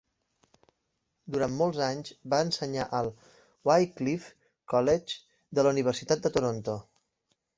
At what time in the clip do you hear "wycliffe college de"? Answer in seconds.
3.71-5.67